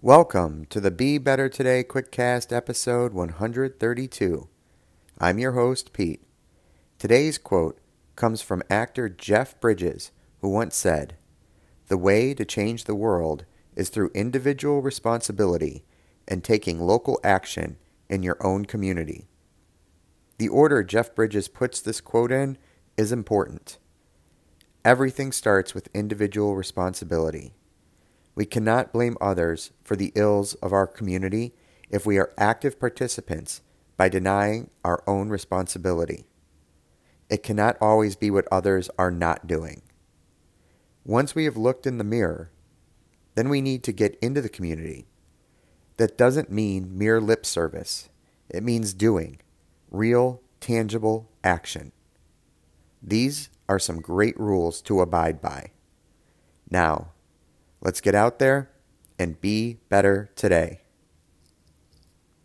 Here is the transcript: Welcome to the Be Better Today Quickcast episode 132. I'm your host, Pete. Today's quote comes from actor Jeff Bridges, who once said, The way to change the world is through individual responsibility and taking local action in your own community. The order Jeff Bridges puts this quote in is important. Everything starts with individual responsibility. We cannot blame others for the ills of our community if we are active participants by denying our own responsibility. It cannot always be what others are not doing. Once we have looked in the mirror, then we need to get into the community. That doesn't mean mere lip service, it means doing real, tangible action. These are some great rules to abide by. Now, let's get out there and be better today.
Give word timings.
Welcome 0.00 0.66
to 0.66 0.80
the 0.80 0.92
Be 0.92 1.18
Better 1.18 1.48
Today 1.48 1.82
Quickcast 1.82 2.54
episode 2.54 3.12
132. 3.12 4.46
I'm 5.18 5.40
your 5.40 5.52
host, 5.54 5.92
Pete. 5.92 6.22
Today's 7.00 7.36
quote 7.36 7.80
comes 8.14 8.40
from 8.40 8.62
actor 8.70 9.08
Jeff 9.08 9.58
Bridges, 9.58 10.12
who 10.40 10.50
once 10.50 10.76
said, 10.76 11.16
The 11.88 11.98
way 11.98 12.32
to 12.34 12.44
change 12.44 12.84
the 12.84 12.94
world 12.94 13.44
is 13.74 13.88
through 13.88 14.12
individual 14.14 14.82
responsibility 14.82 15.82
and 16.28 16.44
taking 16.44 16.78
local 16.78 17.18
action 17.24 17.76
in 18.08 18.22
your 18.22 18.36
own 18.40 18.66
community. 18.66 19.26
The 20.38 20.48
order 20.48 20.84
Jeff 20.84 21.12
Bridges 21.12 21.48
puts 21.48 21.80
this 21.80 22.00
quote 22.00 22.30
in 22.30 22.56
is 22.96 23.10
important. 23.10 23.78
Everything 24.84 25.32
starts 25.32 25.74
with 25.74 25.88
individual 25.92 26.54
responsibility. 26.54 27.56
We 28.38 28.46
cannot 28.46 28.92
blame 28.92 29.16
others 29.20 29.72
for 29.82 29.96
the 29.96 30.12
ills 30.14 30.54
of 30.62 30.72
our 30.72 30.86
community 30.86 31.54
if 31.90 32.06
we 32.06 32.18
are 32.18 32.32
active 32.38 32.78
participants 32.78 33.62
by 33.96 34.08
denying 34.08 34.70
our 34.84 35.02
own 35.08 35.28
responsibility. 35.28 36.24
It 37.28 37.42
cannot 37.42 37.76
always 37.80 38.14
be 38.14 38.30
what 38.30 38.46
others 38.52 38.90
are 38.96 39.10
not 39.10 39.48
doing. 39.48 39.82
Once 41.04 41.34
we 41.34 41.46
have 41.46 41.56
looked 41.56 41.84
in 41.84 41.98
the 41.98 42.04
mirror, 42.04 42.52
then 43.34 43.48
we 43.48 43.60
need 43.60 43.82
to 43.82 43.92
get 43.92 44.16
into 44.22 44.40
the 44.40 44.48
community. 44.48 45.08
That 45.96 46.16
doesn't 46.16 46.48
mean 46.48 46.96
mere 46.96 47.20
lip 47.20 47.44
service, 47.44 48.08
it 48.48 48.62
means 48.62 48.94
doing 48.94 49.40
real, 49.90 50.42
tangible 50.60 51.28
action. 51.42 51.90
These 53.02 53.50
are 53.68 53.80
some 53.80 54.00
great 54.00 54.38
rules 54.38 54.80
to 54.82 55.00
abide 55.00 55.42
by. 55.42 55.72
Now, 56.70 57.08
let's 57.80 58.00
get 58.00 58.14
out 58.14 58.38
there 58.38 58.70
and 59.18 59.40
be 59.40 59.78
better 59.88 60.30
today. 60.36 60.82